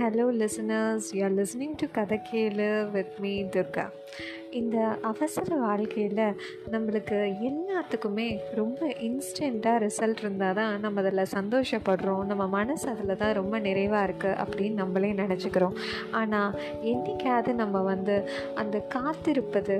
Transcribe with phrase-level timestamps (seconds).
[0.00, 3.84] Hello listeners you are listening to Kadhai Kelu with me Durga
[4.50, 6.36] இந்த அவசர வாழ்க்கையில்
[6.72, 7.18] நம்மளுக்கு
[7.48, 12.24] எல்லாத்துக்குமே ரொம்ப இன்ஸ்டண்ட்டாக ரிசல்ட் இருந்தால் தான் நம்ம அதில் சந்தோஷப்படுறோம்.
[12.24, 15.78] நம்ம மனசு அதில் தான் ரொம்ப நிறைவாக இருக்குது அப்படின்னு நம்மளே நினச்சிக்கிறோம்.
[16.10, 18.16] ஆனால் என்றைக்காவது நம்ம வந்து
[18.54, 19.78] அந்த காத்திருப்பது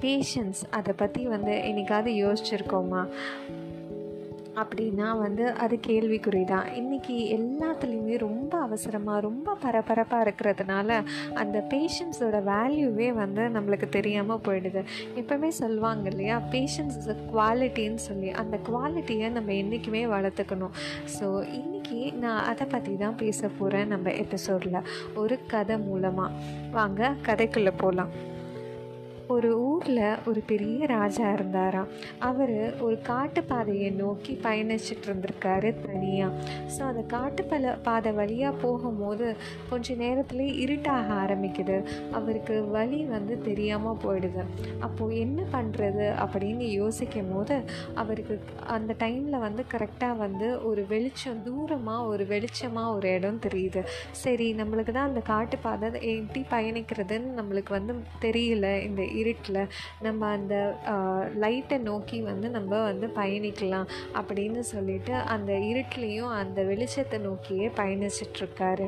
[0.00, 3.02] பேஷன்ஸ் அதை பற்றி வந்து என்னைக்காவது யோசிச்சிருக்கோமா?
[4.60, 10.88] அப்படின்னா வந்து அது கேள்விக்குறி தான் இன்றைக்கி எல்லாத்துலேயுமே ரொம்ப அவசரமாக ரொம்ப பரபரப்பாக இருக்கிறதுனால
[11.34, 14.82] அந்த பேஷன்ஸோட வேல்யூவே வந்து நம்மளுக்கு தெரியாமல் போயிடுது.
[15.20, 18.30] எப்போவுமே சொல்லுவாங்க இல்லையா பேஷன்ஸ் இஸ் அ குவாலிட்டின்னு சொல்லி.
[18.42, 20.76] அந்த குவாலிட்டியை நம்ம என்றைக்குமே வளர்த்துக்கணும்.
[21.16, 21.28] ஸோ
[21.60, 24.78] இன்றைக்கி நான் அதை பற்றி தான் பேச போகிறேன் நம்ம எபிசோடில்
[25.14, 26.38] ஒரு கதை மூலமாக
[26.70, 28.12] வாங்க கதைக்குள்ளே போகலாம்
[29.32, 30.00] ஒரு ஊரில்
[30.30, 31.90] ஒரு பெரிய ராஜா இருந்தாராம்.
[32.28, 32.54] அவர்
[32.86, 36.32] ஒரு காட்டு பாதையை நோக்கி பயணிச்சுட்டு இருந்திருக்காரு தனியாக
[36.74, 39.26] ஸோ அந்த காட்டு பல பாதை வழியாக போகும்போது
[39.70, 41.76] கொஞ்ச நேரத்துலேயே இருட்டாக ஆரம்பிக்குது.
[42.18, 44.44] அவருக்கு வழி வந்து தெரியாமல் போயிடுது.
[44.86, 47.56] அப்போது என்ன பண்ணுறது அப்படின்னு யோசிக்கும் போது
[48.02, 48.34] அவருக்கு
[48.76, 53.80] அந்த டைமில் வந்து கரெக்டாக வந்து ஒரு வெளிச்சம் தூரமாக ஒரு வெளிச்சமாக ஒரு இடம் தெரியுது.
[54.22, 57.94] சரி நம்மளுக்கு தான் அந்த காட்டு பாதை எப்படி பயணிக்கிறதுன்னு நம்மளுக்கு வந்து
[58.26, 58.66] தெரியல.
[58.88, 59.60] இந்த இருட்டில்
[60.06, 60.54] நம்ம அந்த
[61.44, 63.88] லைட்டை நோக்கி வந்து நம்ம வந்து பயணிக்கலாம்
[64.20, 68.86] அப்படின்னு சொல்லிட்டு அந்த இருட்லேயும் அந்த வெளிச்சத்தை நோக்கியே பயணிச்சிட்ருக்காரு.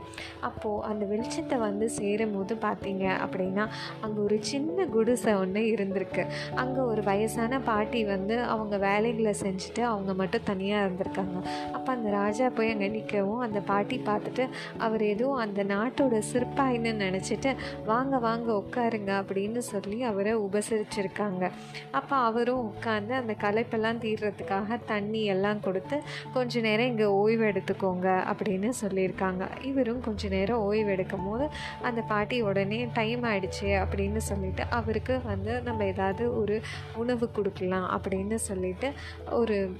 [0.49, 3.65] அப்போது அந்த வெளிச்சத்தை வந்து சேரும் போது பார்த்தீங்க அப்படின்னா
[4.05, 6.25] அங்கே ஒரு சின்ன குடிசை ஒன்று இருந்திருக்கு.
[6.63, 11.37] அங்கே ஒரு வயசான பாட்டி வந்து அவங்க வேலைகளை செஞ்சுட்டு அவங்க மட்டும் தனியாக இருந்திருக்காங்க.
[11.77, 14.47] அப்போ அந்த ராஜா போய் அங்கே நிற்கவும் அந்த பாட்டி பார்த்துட்டு
[14.87, 17.51] அவர் ஏதோ அந்த நாட்டோட சிற்பாயின்னு நினச்சிட்டு
[17.91, 21.51] வாங்க வாங்க உட்காருங்க அப்படின்னு சொல்லி அவர் உபசரிச்சிருக்காங்க.
[21.91, 26.03] அப்போ அவரும் உட்காந்து அந்த களைப்பெல்லாம் தீர்றதுக்காக தண்ணி எல்லாம் கொடுத்து
[26.35, 29.45] கொஞ்ச நேரம் இங்கே ஓய்வு எடுத்துக்கோங்க அப்படின்னு சொல்லியிருக்காங்க.
[29.63, 31.49] இவரும் கொஞ்ச நேரம் ஓய்வு எடுக்கும் போது
[31.83, 36.61] அந்த பாட்டி உடனே டைம் ஆயிடுச்சு அப்படின்னு சொல்லிட்டு அவருக்கு வந்து நம்ம ஏதாவது ஒரு
[36.97, 38.93] உணவு கொடுக்கலாம் அப்படின்னு சொல்லிட்டு
[39.31, 39.77] ஒரு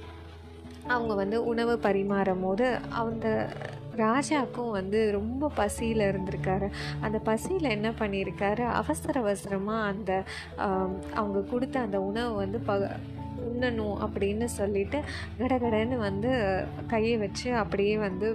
[0.87, 3.27] அவங்க வந்து உணவு பரிமாறும் போது அந்த
[3.97, 6.69] ராஜாவுக்கும் வந்து ரொம்ப பசியில் இருந்திருக்காரு.
[7.01, 8.65] அந்த பசியில் என்ன பண்ணியிருக்காரு?
[8.73, 10.23] அவசர அவசரமாக அந்த
[11.13, 12.73] அவங்க கொடுத்த அந்த உணவை வந்து ப
[13.45, 14.99] உண்ணணும் அப்படின்னு சொல்லிட்டு
[15.39, 16.31] கடகடன்னு வந்து
[16.87, 18.27] கையை வச்சு அப்படியே வந்து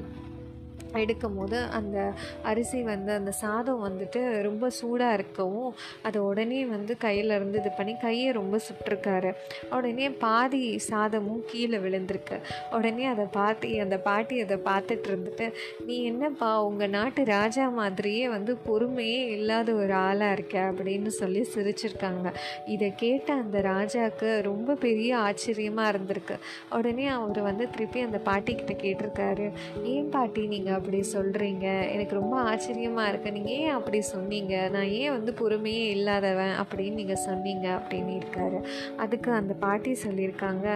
[0.93, 2.13] எடுக்கும் போது அந்த
[2.43, 7.97] அரிசி வந்து அந்த சாதம் வந்துட்டு ரொம்ப சூடாக இருக்கவும் அதை உடனே வந்து கையில் இருந்து இது பண்ணி
[7.97, 9.33] கையை ரொம்ப சுட்டிருக்காரு.
[9.71, 12.41] உடனே பாதி சாதமும் கீழே விழுந்திருக்கு.
[12.71, 15.53] உடனே அதை பார்த்து அந்த பாட்டி அதை பார்த்துட்டு இருந்துட்டு
[15.87, 20.59] நீ என்னப்பா உங்கள் நாட்டு ராஜா மாதிரியே வந்து பொறுமையே இல்லாத ஒரு ஆளாக இருக்க?
[20.61, 22.35] அப்படின்னு சொல்லி சிரிச்சிருக்காங்க.
[22.67, 26.37] இதை கேட்ட அந்த ராஜாவுக்கு ரொம்ப பெரிய ஆச்சரியமாக இருந்திருக்கு.
[26.71, 29.53] உடனே அவர் வந்து திருப்பி அந்த பாட்டிக்கிட்ட கேட்டிருக்காரு.
[29.83, 34.55] ஏன் பாட்டி நீங்கள் அப்படி சொல்கிறீங்க எனக்கு ரொம்ப ஆச்சரியமாக இருக்குது நீங்கள் ஏன் அப்படி சொன்னீங்க?
[34.75, 38.59] நான் ஏன் வந்து பொறுமையே இல்லாதவன் அப்படின்னு நீங்கள் சொன்னீங்க அப்படின்னு இருக்காரு.
[38.97, 40.67] அதுக்கு அந்த பாட்டி சொல்லியிருக்காங்க.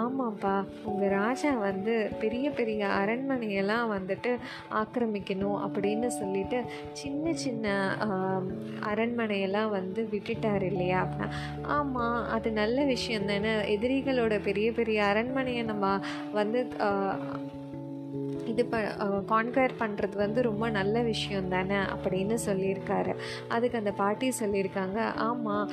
[0.00, 0.54] ஆமாப்பா
[0.84, 4.32] உங்கள் ராஜா வந்து பெரிய பெரிய அரண்மனையெல்லாம் வந்துட்டு
[4.80, 6.60] ஆக்கிரமிக்கணும் அப்படின்னு சொல்லிட்டு
[6.92, 7.74] சின்ன சின்ன
[8.92, 10.98] அரண்மனையெல்லாம் வந்து விட்டுட்டார் இல்லையா?
[11.04, 11.30] அப்படின்னா
[11.76, 13.54] ஆமாம் அது நல்ல விஷயம் தானே.
[13.76, 15.94] எதிரிகளோட பெரிய பெரிய அரண்மனையை நம்ம
[16.32, 16.60] வந்து
[18.46, 18.76] இது ப
[19.28, 23.12] கான்கயர் பண்ணுறது வந்து ரொம்ப நல்ல விஷயம் தானே அப்படின்னு சொல்லியிருக்காரு.
[23.48, 25.70] அதுக்கு அந்த பாட்டி சொல்லியிருக்காங்க ஆமாம்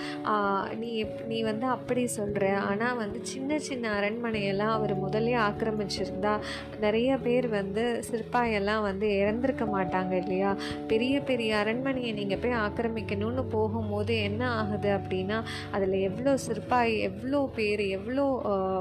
[0.79, 6.33] நீ எப் நீ வந்து அப்படி சொல்கிற ஆனால் வந்து சின்ன சின்ன அரண்மனையெல்லாம் அவர் முதலே ஆக்கிரமிச்சிருந்தா
[6.79, 10.51] நிறைய பேர் வந்து சிற்பாயெல்லாம் வந்து இறந்துருக்க மாட்டாங்க இல்லையா?
[10.87, 15.37] பெரிய பெரிய அரண்மனையை நீங்கள் போய் ஆக்கிரமிக்கணும்னு போகும்போது என்ன ஆகுது அப்படின்னா
[15.71, 18.25] அதில் எவ்வளோ சிற்பாய் எவ்வளோ பேர் எவ்வளோ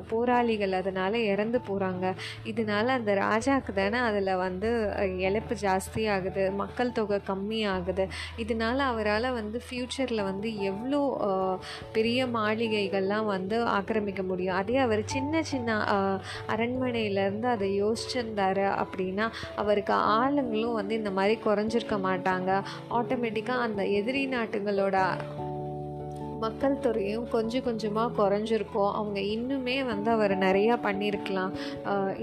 [0.09, 2.05] போராளிகள் அதனால் இறந்து போகிறாங்க
[2.45, 4.71] இதனால் அந்த ராஜாக்கு தானே அதில் வந்து
[5.27, 8.05] இழப்பு ஜாஸ்தி ஆகுது மக்கள் தொகை கம்மி ஆகுது
[8.37, 11.01] இதனால் அவரால் வந்து ஃப்யூச்சரில் வந்து எவ்வளோ
[11.97, 14.59] பெரிய மாளிகைகள்லாம் வந்து ஆக்கிரமிக்க முடியும்.
[14.61, 15.79] அதே அவர் சின்ன சின்ன
[16.55, 19.27] அரண்மனையிலேருந்து அதை யோசிச்சிருந்தார் அப்படின்னா
[19.63, 22.51] அவருக்கு ஆளுங்களும் வந்து இந்த மாதிரி குறைஞ்சிருக்க மாட்டாங்க.
[22.99, 24.97] ஆட்டோமேட்டிக்காக அந்த எதிரி நாட்டுகளோட
[26.45, 28.91] மக்கள் தொகையும் கொஞ்சம் கொஞ்சமாக குறைஞ்சிருக்கும்.
[28.99, 31.53] அவங்க இன்னுமே வந்து அவர் நிறையா பண்ணியிருக்கலாம்.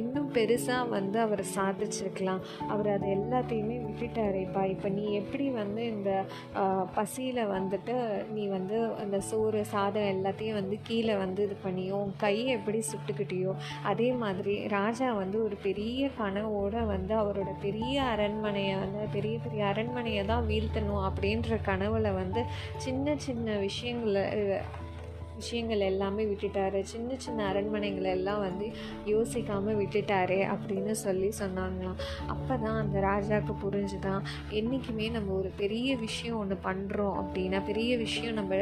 [0.01, 2.41] இன்னும் பெருசாக வந்து அவர் சாதிச்சிருக்கலாம்.
[2.73, 6.11] அவர் அது எல்லாத்தையுமே விட்டுட்டாரேப்பா இப்போ நீ எப்படி வந்து இந்த
[6.97, 7.95] பசியில் வந்துட்டு
[8.35, 13.53] நீ வந்து அந்த சோறு சாதம் எல்லாத்தையும் வந்து கீழே வந்து இது பண்ணியோ கையை எப்படி சுட்டுக்கிட்டியோ
[13.91, 20.23] அதே மாதிரி ராஜா வந்து ஒரு பெரிய கனவோடு வந்து அவரோட பெரிய அரண்மனையை வந்து பெரிய பெரிய அரண்மனையை
[20.31, 22.43] தான் வீழ்த்தணும் அப்படின்ற கனவுல வந்து
[22.77, 24.23] சின்ன சின்ன விஷயங்கள் இல்லை
[25.39, 26.81] விஷயங்கள் எல்லாமே விட்டுட்டாரு.
[26.93, 28.67] சின்ன சின்ன அரண்மனைகள் எல்லாம் வந்து
[29.13, 31.99] யோசிக்காமல் விட்டுட்டாரே அப்படின்னு சொல்லி சொன்னாங்களாம்.
[32.33, 34.23] அப்போ தான் அந்த ராஜாவுக்கு புரிஞ்சுதான்
[34.59, 38.61] என்றைக்குமே நம்ம ஒரு பெரிய விஷயம் ஒன்று பண்ணுறோம் அப்படின்னா பெரிய விஷயம் நம்ம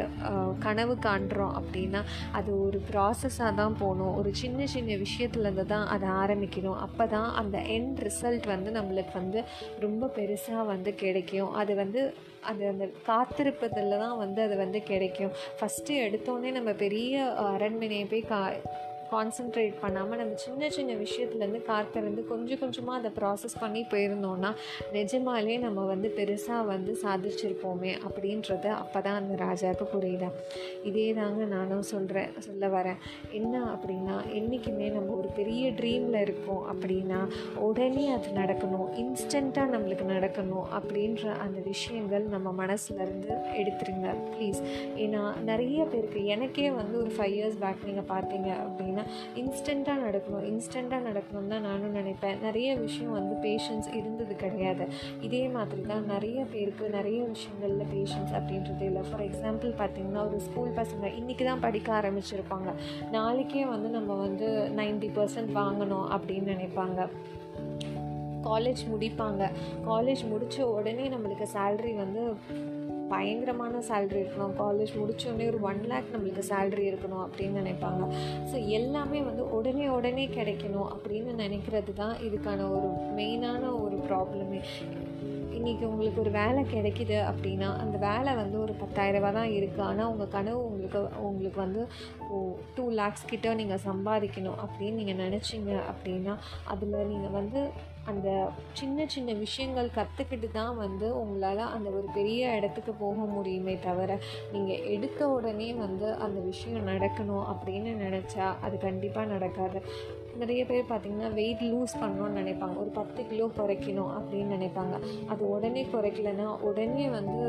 [0.65, 2.01] கனவு காண்றோம் அப்படின்னா
[2.39, 6.79] அது ஒரு ப்ராசஸாக தான் போகணும் ஒரு சின்ன சின்ன விஷயத்துலேருந்து தான் அதை ஆரம்பிக்கணும்.
[6.88, 9.39] அப்போ தான் அந்த எண்ட் ரிசல்ட் வந்து நம்மளுக்கு வந்து
[9.85, 11.51] ரொம்ப பெருசாக வந்து கிடைக்கும்.
[11.62, 12.01] அது வந்து
[12.50, 15.33] அது அந்த காத்திருப்பதில் தான் வந்து அது வந்து கிடைக்கும்.
[15.57, 17.13] ஃபஸ்ட்டு எடுத்தோடனே நம்ம பெரிய
[17.45, 18.39] அரண்மனையை போய் கா
[19.13, 24.51] கான்சென்ட்ரேட் பண்ணாமல் நம்ம சின்ன சின்ன விஷயத்துலேருந்து காத்திருந்து கொஞ்சம் கொஞ்சமாக அதை ப்ராசஸ் பண்ணி போயிருந்தோன்னா
[24.93, 30.29] நிஜமாலே நம்ம வந்து பெருசாக வந்து சாதிச்சிருப்போமே அப்படின்றது அப்போ தான் அந்த ராஜாவுக்கு புரியுதா.
[30.83, 32.99] இதே தாங்க நானும் சொல்கிறேன் சொல்ல வரேன்.
[33.31, 37.19] என்ன அப்படின்னா என்றைக்குமே நம்ம ஒரு பெரிய ட்ரீமில் இருக்கோம் அப்படின்னா
[37.67, 38.87] உடனே அது நடக்கணும்.
[39.03, 43.31] இன்ஸ்டண்ட்டாக நம்மளுக்கு நடக்கணும் அப்படின்ற அந்த விஷயங்கள் நம்ம மனசுலேருந்து
[43.61, 44.61] எடுத்துருங்க ப்ளீஸ்
[44.97, 49.00] ஏன்னா நிறைய பேருக்கு எனக்கே வந்து ஒரு ஃபைவ் இயர்ஸ் பேக் நீங்கள் பார்த்தீங்க அப்படின்னா
[49.36, 52.42] இன்ஸ்டண்ட்டாக நடக்கணும் இன்ஸ்டண்ட்டாக நடக்கணும் தான் நானும் நினைப்பேன்.
[52.42, 54.88] நிறைய விஷயம் வந்து பேஷன்ஸ் இருந்தது கிடையாது.
[55.21, 59.01] இதே மாதிரி தான் நிறைய பேருக்கு நிறைய விஷயங்களில் பேஷன்ஸ் அப்படின்றது இல்லை.
[59.01, 62.74] ஃபார் எக்ஸாம்பிள் பார்த்திங்கன்னா ஒரு ஸ்கூல் பசங்க இன்றைக்கி தான் படிக்க ஆரம்பிச்சிருப்பாங்க.
[63.12, 67.07] நாளைக்கே வந்து நம்ம வந்து 90% பர்சன்ட் வாங்கணும் அப்படின்னு நினைப்பாங்க.
[68.44, 69.50] காலேஜ் முடிப்பாங்க.
[69.88, 72.33] காலேஜ் முடித்த உடனே நம்மளுக்கு சேல்ரி வந்து
[73.13, 74.55] பயங்கரமான சேல்ரி இருக்கணும்.
[74.61, 78.01] காலேஜ் முடித்தோடனே ஒரு ஒன் லேக் நம்மளுக்கு சேல்ரி இருக்கணும் அப்படின்னு நினைப்பாங்க.
[78.51, 84.61] ஸோ எல்லாமே வந்து உடனே உடனே கிடைக்கணும் அப்படின்னு நினைக்கிறது தான் இதுக்கான ஒரு மெயினான ஒரு ப்ராப்ளமே
[85.57, 90.31] இன்றைக்கி உங்களுக்கு ஒரு வேலை கிடைக்கிது அப்படின்னா அந்த வேலை வந்து ஒரு பத்தாயிரரூபா தான் இருக்குது ஆனால் உங்கள்
[90.35, 91.81] கனவு உங்களுக்கு உங்களுக்கு வந்து
[92.33, 92.37] ஓ
[92.75, 96.35] டூ லேக்ஸ் கிட்ட நீங்கள் சம்பாதிக்கணும் அப்படின்னு நீங்கள் நினச்சிங்க அப்படின்னா
[96.73, 97.61] அதில் நீங்கள் வந்து
[98.06, 104.18] அந்த சின்ன சின்ன விஷயங்கள் கற்றுக்கிட்டு தான் வந்து உங்களால் அந்த ஒரு பெரிய இடத்துக்கு போக முடியுமே தவிர
[104.51, 109.81] நீங்கள் எடுத்த உடனே வந்து அந்த விஷயம் நடக்கணும் அப்படின்னு நினச்சா அது கண்டிப்பாக நடக்காது.
[110.41, 112.75] நிறைய பேர் பார்த்திங்கன்னா வெயிட் லூஸ் பண்ணணும்னு நினைப்பாங்க.
[112.83, 114.95] ஒரு பத்து கிலோ குறைக்கணும் அப்படின்னு நினைப்பாங்க.
[115.31, 117.39] அது உடனே குறைக்கலன்னா உடனே வந்து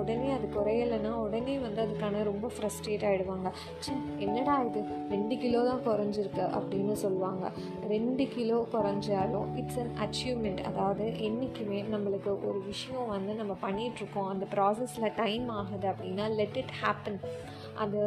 [0.00, 3.50] உடனே அது குறையலைன்னா உடனே வந்து அதுக்கான ரொம்ப ஃப்ரஸ்ட்ரேட் ஆகிடுவாங்க
[3.82, 3.94] ச்சே
[4.26, 4.82] என்னடா இது?
[5.14, 7.44] ரெண்டு கிலோ தான் குறைஞ்சிருக்கு அப்படின்னு சொல்லுவாங்க.
[7.94, 14.46] ரெண்டு கிலோ குறைஞ்சாலும் இட்ஸ் அன் அச்சீவ்மெண்ட் அதாவது என்றைக்குமே நம்மளுக்கு ஒரு விஷயம் வந்து நம்ம பண்ணிகிட்ருக்கோம் அந்த
[14.56, 17.20] ப்ராசஸில் டைம் ஆகுது அப்படின்னா லெட் இட் ஹேப்பன்
[17.84, 18.00] அது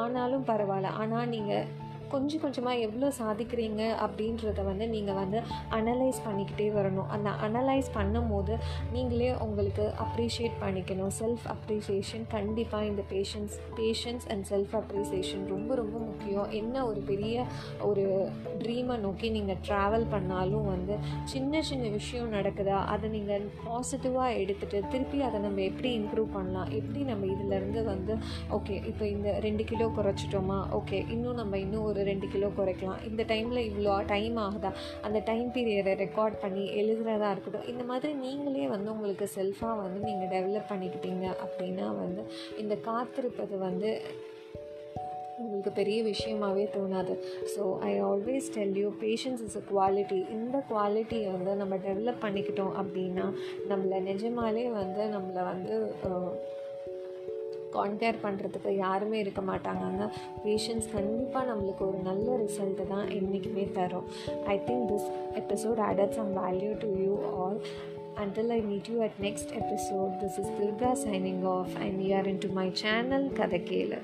[0.00, 0.90] ஆனாலும் பரவாயில்ல.
[1.02, 1.66] ஆனால் நீங்கள்
[2.14, 5.38] கொஞ்சம் கொஞ்சமாக எவ்வளோ சாதிக்கிறீங்க அப்படின்றத வந்து நீங்கள் வந்து
[5.78, 7.08] அனலைஸ் பண்ணிக்கிட்டே வரணும்.
[7.16, 8.54] அந்த அனலைஸ் பண்ணும்போது
[8.94, 11.12] நீங்களே உங்களுக்கு அப்ரிஷியேட் பண்ணிக்கணும்.
[11.20, 16.48] செல்ஃப் அப்ரிசியேஷன் கண்டிப்பாக இந்த patience patience and self appreciation ரொம்ப ரொம்ப முக்கியம்.
[16.60, 17.44] என்ன ஒரு பெரிய
[17.88, 18.04] ஒரு
[18.62, 20.94] ட்ரீமை நோக்கி நீங்கள் ட்ராவல் பண்ணாலும் வந்து
[21.34, 22.78] சின்ன சின்ன விஷயம் நடக்குதா?
[22.94, 26.70] அதை நீங்கள் பாசிட்டிவாக எடுத்துகிட்டு திருப்பி அதை நம்ம எப்படி இம்ப்ரூவ் பண்ணலாம்?
[26.78, 28.14] எப்படி நம்ம இதிலேருந்து வந்து
[28.56, 30.58] ஓகே இப்போ இந்த ரெண்டு கிலோ குறைச்சிட்டோமா?
[30.78, 33.02] ஓகே இன்னும் நம்ம இன்னும் ஒரு ரெண்டு கிலோ குறைக்கலாம்.
[33.10, 34.72] இந்த டைமில் இவ்வளோ டைம் ஆகுதா?
[35.02, 40.28] அந்த டைம் பீரியடை ரெக்கார்ட் பண்ணி எழுதுகிறதா இருக்கட்டும் இந்த மாதிரி நீங்களே வந்து உங்களுக்கு செல்ஃபாக வந்து நீங்கள்
[40.28, 42.24] டெவலப் பண்ணிக்கிட்டீங்க அப்படின்னா வந்து
[42.58, 44.00] இந்த காத்திருப்பது வந்து
[45.40, 47.24] உங்களுக்கு பெரிய விஷயமாவே தோணாது.
[47.56, 52.72] So I always tell you patience is a quality இந்த குவாலிட்டியை வந்து நம்ம டெவலப் பண்ணிக்கிட்டோம்
[52.80, 53.26] அப்படின்னா
[53.68, 55.90] நம்மளை நிஜமாலே வந்து நம்மளை வந்து
[57.78, 60.08] கான்கேர் பண்ணுறதுக்கு யாருமே இருக்க மாட்டாங்க
[60.44, 64.08] பேஷன்ஸ் கண்டிப்பாக நம்மளுக்கு ஒரு நல்ல ரிசல்ட்டு தான் என்றைக்குமே தரும்
[64.46, 67.60] I think this episode added some value to you all
[68.20, 72.30] until I meet you at next episode, this is Durga signing off and you are
[72.52, 74.00] my channel Kadhai Kadakela.